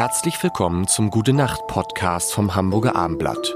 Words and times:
Herzlich 0.00 0.42
willkommen 0.42 0.88
zum 0.88 1.10
Gute 1.10 1.34
Nacht 1.34 1.66
Podcast 1.66 2.32
vom 2.32 2.54
Hamburger 2.54 2.96
Armblatt. 2.96 3.54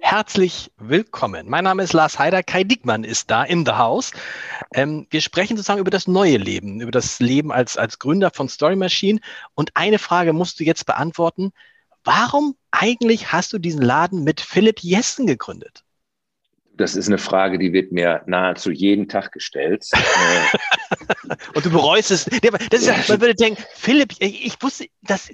Herzlich 0.00 0.72
willkommen. 0.78 1.50
Mein 1.50 1.64
Name 1.64 1.82
ist 1.82 1.92
Lars 1.92 2.18
Heider. 2.18 2.42
Kai 2.42 2.64
Diekmann 2.64 3.04
ist 3.04 3.30
da 3.30 3.44
in 3.44 3.66
the 3.66 3.72
house. 3.72 4.12
Ähm, 4.72 5.06
wir 5.10 5.20
sprechen 5.20 5.58
sozusagen 5.58 5.80
über 5.80 5.90
das 5.90 6.08
neue 6.08 6.38
Leben, 6.38 6.80
über 6.80 6.90
das 6.90 7.20
Leben 7.20 7.52
als, 7.52 7.76
als 7.76 7.98
Gründer 7.98 8.30
von 8.30 8.48
Story 8.48 8.74
Machine. 8.74 9.20
Und 9.54 9.72
eine 9.74 9.98
Frage 9.98 10.32
musst 10.32 10.58
du 10.60 10.64
jetzt 10.64 10.86
beantworten. 10.86 11.52
Warum 12.04 12.56
eigentlich 12.70 13.32
hast 13.32 13.52
du 13.52 13.58
diesen 13.58 13.82
Laden 13.82 14.24
mit 14.24 14.40
Philipp 14.40 14.80
Jessen 14.80 15.26
gegründet? 15.26 15.84
Das 16.78 16.94
ist 16.94 17.08
eine 17.08 17.18
Frage, 17.18 17.58
die 17.58 17.72
wird 17.72 17.92
mir 17.92 18.22
nahezu 18.26 18.70
jeden 18.70 19.08
Tag 19.08 19.32
gestellt. 19.32 19.84
und 21.54 21.66
du 21.66 21.70
bereust 21.70 22.12
es. 22.12 22.24
Das 22.24 22.80
ist 22.80 22.86
ja, 22.86 22.94
man 23.08 23.20
würde 23.20 23.34
denken, 23.34 23.62
Philipp, 23.74 24.14
ich 24.20 24.56
wusste, 24.62 24.86
das, 25.02 25.30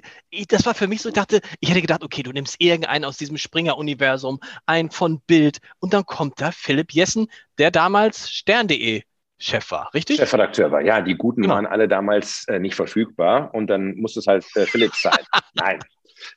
das 0.49 0.65
war 0.65 0.73
für 0.73 0.87
mich 0.87 1.01
so, 1.01 1.09
ich 1.09 1.15
dachte, 1.15 1.41
ich 1.59 1.69
hätte 1.69 1.81
gedacht, 1.81 2.03
okay, 2.03 2.23
du 2.23 2.31
nimmst 2.31 2.55
irgendeinen 2.59 3.05
aus 3.05 3.17
diesem 3.17 3.37
Springer-Universum, 3.37 4.39
einen 4.65 4.89
von 4.89 5.21
Bild, 5.21 5.59
und 5.79 5.93
dann 5.93 6.05
kommt 6.05 6.41
da 6.41 6.51
Philipp 6.51 6.91
Jessen, 6.91 7.27
der 7.59 7.69
damals 7.69 8.31
Stern.de 8.31 9.03
Chef 9.37 9.69
war, 9.69 9.93
richtig? 9.93 10.17
Chefredakteur 10.17 10.71
war, 10.71 10.81
ja. 10.81 11.01
Die 11.01 11.15
Guten 11.15 11.43
genau. 11.43 11.55
waren 11.55 11.65
alle 11.65 11.87
damals 11.87 12.45
äh, 12.47 12.57
nicht 12.57 12.73
verfügbar 12.73 13.53
und 13.53 13.67
dann 13.67 13.95
musste 13.95 14.19
es 14.19 14.27
halt 14.27 14.45
äh, 14.55 14.65
Philipp 14.65 14.95
sein. 14.95 15.19
Nein, 15.53 15.79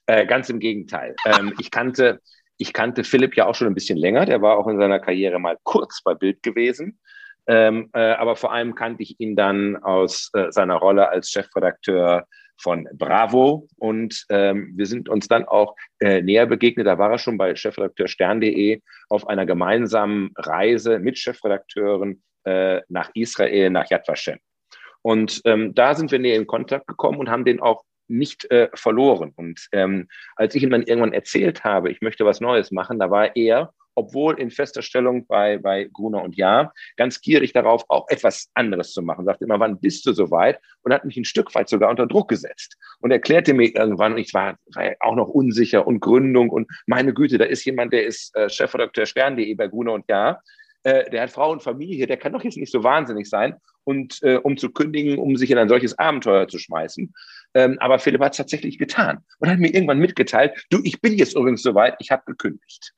äh, 0.07 0.27
ganz 0.27 0.51
im 0.51 0.59
Gegenteil. 0.59 1.15
Ähm, 1.25 1.55
ich 1.59 1.71
kannte, 1.71 2.21
ich 2.59 2.73
kannte 2.73 3.05
Philipp 3.05 3.37
ja 3.37 3.47
auch 3.47 3.55
schon 3.55 3.69
ein 3.69 3.75
bisschen 3.75 3.99
länger. 3.99 4.27
Der 4.27 4.43
war 4.43 4.59
auch 4.59 4.67
in 4.67 4.79
seiner 4.79 4.99
Karriere 4.99 5.39
mal 5.39 5.57
kurz 5.63 6.03
bei 6.03 6.15
Bild 6.15 6.43
gewesen. 6.43 6.99
Ähm, 7.47 7.89
äh, 7.95 8.13
aber 8.13 8.37
vor 8.37 8.53
allem 8.53 8.75
kannte 8.75 9.03
ich 9.03 9.19
ihn 9.19 9.35
dann 9.35 9.77
aus 9.77 10.31
äh, 10.35 10.51
seiner 10.51 10.77
Rolle 10.77 11.09
als 11.09 11.31
Chefredakteur 11.31 12.27
von 12.61 12.89
Bravo. 12.93 13.69
Und 13.77 14.27
ähm, 14.29 14.73
wir 14.77 14.87
sind 14.87 15.09
uns 15.09 15.29
dann 15.29 15.47
auch 15.47 15.77
äh, 16.01 16.21
näher 16.21 16.47
begegnet. 16.47 16.87
Da 16.87 16.99
war 16.99 17.11
er 17.11 17.19
schon 17.19 17.39
bei 17.39 17.55
Chefredakteur 17.55 18.09
Stern.de 18.09 18.81
auf 19.09 19.29
einer 19.29 19.47
gemeinsamen 19.47 20.33
Reise 20.37 20.99
mit 20.99 21.17
Chefredakteuren 21.17 22.23
äh, 22.45 22.83
nach 22.89 23.11
Israel, 23.15 23.71
nach 23.71 23.89
Yad 23.89 24.07
Vashem. 24.07 24.39
Und 25.03 25.41
ähm, 25.45 25.75
da 25.75 25.95
sind 25.95 26.11
wir 26.11 26.19
näher 26.19 26.37
in 26.37 26.47
Kontakt 26.47 26.87
gekommen 26.87 27.19
und 27.19 27.31
haben 27.31 27.45
den 27.45 27.61
auch 27.61 27.85
nicht 28.09 28.51
äh, 28.51 28.69
verloren. 28.75 29.33
Und 29.37 29.69
ähm, 29.73 30.09
als 30.37 30.55
ich 30.55 30.63
ihm 30.63 30.71
dann 30.71 30.83
irgendwann 30.83 31.13
erzählt 31.13 31.65
habe, 31.65 31.91
ich 31.91 32.01
möchte 32.01 32.25
was 32.25 32.41
Neues 32.41 32.71
machen, 32.71 32.99
da 32.99 33.11
war 33.11 33.37
er, 33.37 33.73
obwohl 33.95 34.39
in 34.39 34.51
fester 34.51 34.81
Stellung 34.81 35.27
bei, 35.27 35.59
bei 35.59 35.85
Gruner 35.93 36.23
und 36.23 36.37
Ja, 36.37 36.73
ganz 36.97 37.21
gierig 37.21 37.53
darauf, 37.53 37.85
auch 37.89 38.09
etwas 38.09 38.49
anderes 38.55 38.93
zu 38.93 39.03
machen. 39.03 39.25
Sagte 39.25 39.45
immer, 39.45 39.59
wann 39.59 39.81
bist 39.81 40.07
du 40.07 40.13
soweit? 40.13 40.61
Und 40.83 40.93
hat 40.93 41.05
mich 41.05 41.17
ein 41.17 41.25
Stück 41.25 41.55
weit 41.55 41.69
sogar 41.69 41.91
unter 41.91 42.07
Druck 42.07 42.29
gesetzt. 42.29 42.77
Und 43.01 43.11
erklärte 43.11 43.55
mir 43.55 43.75
irgendwann, 43.75 44.13
und 44.13 44.19
ich 44.19 44.33
war, 44.35 44.57
war 44.75 44.93
auch 45.01 45.17
noch 45.17 45.29
unsicher 45.29 45.87
und 45.87 46.01
Gründung 46.01 46.49
und 46.51 46.69
meine 46.87 47.13
Güte, 47.13 47.39
da 47.39 47.45
ist 47.45 47.65
jemand, 47.65 47.93
der 47.93 48.07
ist 48.07 48.35
äh, 48.37 48.49
Chefredakteur 48.49 49.07
Stern.de 49.07 49.53
bei 49.55 49.67
Gruner 49.67 49.95
und 49.95 50.05
Ja 50.09 50.41
äh, 50.85 51.11
der 51.11 51.23
hat 51.23 51.31
Frau 51.31 51.51
und 51.51 51.63
Familie, 51.63 52.07
der 52.07 52.17
kann 52.17 52.33
doch 52.33 52.45
jetzt 52.45 52.57
nicht 52.57 52.73
so 52.73 52.85
wahnsinnig 52.85 53.29
sein, 53.29 53.57
und 53.89 54.23
äh, 54.23 54.37
um 54.37 54.59
zu 54.59 54.69
kündigen, 54.69 55.19
um 55.19 55.35
sich 55.39 55.51
in 55.51 55.57
ein 55.57 55.71
solches 55.71 55.99
Abenteuer 55.99 56.47
zu 56.47 56.59
schmeißen. 56.59 57.15
Ähm, 57.55 57.79
aber 57.81 57.99
Philipp 57.99 58.21
hat 58.21 58.33
es 58.33 58.37
tatsächlich 58.37 58.77
getan 58.77 59.25
und 59.39 59.49
hat 59.49 59.59
mir 59.59 59.73
irgendwann 59.73 59.99
mitgeteilt, 59.99 60.67
du, 60.69 60.81
ich 60.85 61.01
bin 61.01 61.15
jetzt 61.15 61.35
übrigens 61.35 61.63
soweit, 61.63 61.97
ich 61.99 62.11
habe 62.11 62.23
gekündigt. 62.27 62.93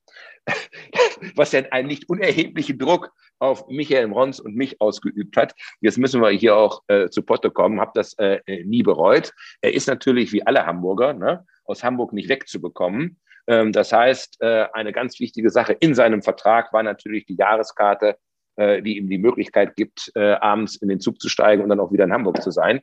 Was 1.36 1.52
ja 1.52 1.62
einen 1.70 1.86
nicht 1.86 2.08
unerheblichen 2.08 2.76
Druck 2.76 3.12
auf 3.38 3.68
Michael 3.68 4.10
Rons 4.10 4.40
und 4.40 4.56
mich 4.56 4.80
ausgeübt 4.80 5.36
hat. 5.36 5.54
Jetzt 5.80 5.96
müssen 5.96 6.20
wir 6.20 6.30
hier 6.30 6.56
auch 6.56 6.82
äh, 6.88 7.08
zu 7.08 7.22
Potte 7.22 7.52
kommen, 7.52 7.80
habe 7.80 7.92
das 7.94 8.14
äh, 8.14 8.40
nie 8.64 8.82
bereut. 8.82 9.32
Er 9.60 9.72
ist 9.72 9.86
natürlich 9.86 10.32
wie 10.32 10.44
alle 10.44 10.66
Hamburger 10.66 11.12
ne, 11.12 11.46
aus 11.64 11.84
Hamburg 11.84 12.12
nicht 12.12 12.28
wegzubekommen. 12.28 13.20
Ähm, 13.46 13.70
das 13.70 13.92
heißt, 13.92 14.38
äh, 14.40 14.66
eine 14.72 14.92
ganz 14.92 15.20
wichtige 15.20 15.50
Sache 15.50 15.72
in 15.74 15.94
seinem 15.94 16.22
Vertrag 16.22 16.72
war 16.72 16.82
natürlich 16.82 17.26
die 17.26 17.36
Jahreskarte, 17.36 18.16
äh, 18.56 18.82
die 18.82 18.96
ihm 18.96 19.08
die 19.08 19.18
Möglichkeit 19.18 19.76
gibt, 19.76 20.10
äh, 20.14 20.32
abends 20.32 20.76
in 20.76 20.88
den 20.88 21.00
Zug 21.00 21.20
zu 21.20 21.28
steigen 21.28 21.62
und 21.62 21.68
dann 21.68 21.80
auch 21.80 21.92
wieder 21.92 22.04
in 22.04 22.12
Hamburg 22.12 22.42
zu 22.42 22.50
sein. 22.50 22.80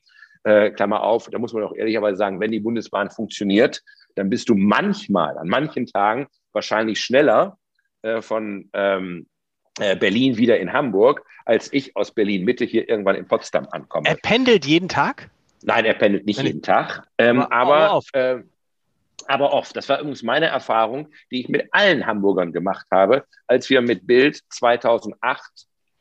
Klammer 0.76 1.04
auf, 1.04 1.28
da 1.30 1.40
muss 1.40 1.52
man 1.52 1.64
auch 1.64 1.76
ehrlicherweise 1.76 2.16
sagen, 2.16 2.40
wenn 2.40 2.52
die 2.52 2.62
Bundesbahn 2.62 3.10
funktioniert, 3.10 3.84
dann 4.16 4.30
bist 4.30 4.48
du 4.48 4.56
manchmal, 4.56 5.38
an 5.38 5.50
manchen 5.50 5.88
Tagen 5.88 6.28
wahrscheinlich 6.54 7.02
schneller 7.02 7.58
von 8.22 8.70
ähm, 8.72 9.28
Berlin 9.76 10.38
wieder 10.38 10.58
in 10.58 10.72
Hamburg, 10.72 11.26
als 11.44 11.74
ich 11.74 11.98
aus 11.98 12.14
Berlin 12.14 12.46
Mitte 12.46 12.64
hier 12.64 12.88
irgendwann 12.88 13.18
in 13.18 13.28
Potsdam 13.28 13.68
ankomme. 13.72 14.08
Er 14.08 14.16
pendelt 14.16 14.66
jeden 14.66 14.88
Tag? 14.88 15.30
Nein, 15.64 15.84
er 15.84 15.96
pendelt 15.96 16.26
nicht 16.26 16.42
jeden 16.42 16.62
Tag. 16.62 17.06
Ähm, 17.18 17.42
aber, 17.42 18.02
aber 18.14 18.44
aber 19.26 19.54
oft. 19.54 19.76
Das 19.76 19.90
war 19.90 20.00
übrigens 20.00 20.24
meine 20.24 20.48
Erfahrung, 20.48 21.10
die 21.32 21.42
ich 21.42 21.50
mit 21.50 21.68
allen 21.72 22.06
Hamburgern 22.06 22.54
gemacht 22.54 22.86
habe, 22.92 23.26
als 23.48 23.70
wir 23.70 23.82
mit 23.82 24.06
Bild 24.06 24.42
2008 24.50 25.42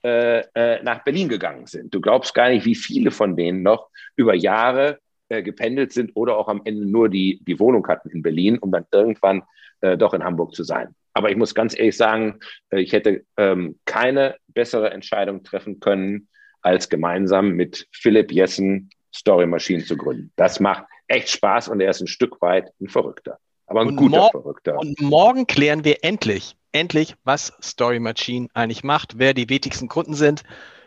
äh, 0.05 0.41
äh, 0.55 0.83
nach 0.83 1.03
Berlin 1.05 1.29
gegangen 1.29 1.67
sind. 1.67 1.95
Du 1.95 2.01
glaubst 2.01 2.35
gar 2.35 2.49
nicht, 2.49 2.65
wie 2.65 2.75
viele 2.75 3.11
von 3.11 3.37
denen 3.37 3.63
noch 3.63 3.89
über 4.15 4.35
Jahre 4.35 4.99
äh, 5.29 5.43
gependelt 5.43 5.93
sind 5.93 6.13
oder 6.15 6.37
auch 6.37 6.49
am 6.49 6.63
Ende 6.65 6.87
nur 6.87 7.09
die, 7.09 7.41
die 7.45 7.59
Wohnung 7.59 7.87
hatten 7.89 8.11
in 8.11 8.23
Berlin, 8.23 8.59
um 8.59 8.71
dann 8.71 8.87
irgendwann 8.93 9.43
äh, 9.81 9.97
doch 9.97 10.15
in 10.15 10.23
Hamburg 10.23 10.55
zu 10.55 10.63
sein. 10.63 10.95
Aber 11.15 11.31
ich 11.31 11.37
muss 11.37 11.55
ganz 11.55 11.77
ehrlich 11.77 11.97
sagen, 11.97 12.39
äh, 12.71 12.81
ich 12.81 12.93
hätte 12.93 13.25
ähm, 13.37 13.79
keine 13.87 14.37
bessere 14.49 14.91
Entscheidung 14.91 15.43
treffen 15.43 15.81
können, 15.81 16.29
als 16.61 16.89
gemeinsam 16.89 17.51
mit 17.51 17.89
Philipp 17.91 18.31
Jessen 18.31 18.91
Story 19.15 19.47
Machine 19.47 19.83
zu 19.83 19.97
gründen. 19.97 20.31
Das 20.37 20.61
macht 20.61 20.85
echt 21.09 21.31
Spaß 21.31 21.69
und 21.69 21.81
er 21.81 21.91
ist 21.91 22.01
ein 22.01 22.07
Stück 22.07 22.41
weit 22.41 22.73
ein 22.81 22.89
Verrückter. 22.89 23.39
Aber 23.67 23.81
ein 23.81 23.89
und 23.89 23.97
guter 23.97 24.29
Verrückter. 24.31 24.79
Und 24.79 25.01
morgen 25.01 25.47
klären 25.47 25.85
wir 25.85 26.05
endlich, 26.05 26.57
endlich, 26.73 27.15
was 27.25 27.53
Story 27.63 27.99
Machine 27.99 28.49
eigentlich 28.55 28.85
macht, 28.85 29.19
wer 29.19 29.35
die 29.35 29.49
wichtigsten 29.49 29.89
Kunden 29.89 30.15
sind, 30.15 30.45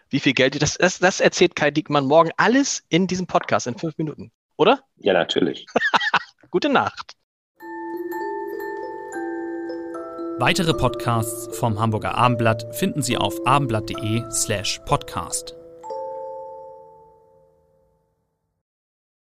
wie 0.09 0.19
viel 0.19 0.33
Geld. 0.33 0.61
Das, 0.61 0.77
das, 0.77 0.99
das 0.99 1.19
erzählt 1.19 1.55
Kai 1.55 1.71
Diekmann 1.71 2.05
morgen 2.05 2.31
alles 2.37 2.83
in 2.89 3.07
diesem 3.07 3.27
Podcast 3.27 3.67
in 3.67 3.77
fünf 3.77 3.97
Minuten, 3.97 4.31
oder? 4.57 4.81
Ja, 4.97 5.13
natürlich. 5.13 5.65
Gute 6.51 6.69
Nacht. 6.69 7.13
Weitere 10.39 10.73
Podcasts 10.73 11.57
vom 11.57 11.79
Hamburger 11.81 12.15
Abendblatt 12.15 12.73
finden 12.73 13.01
Sie 13.01 13.17
auf 13.17 13.45
abendblatt.de 13.45 14.23
slash 14.31 14.79
podcast. 14.85 15.58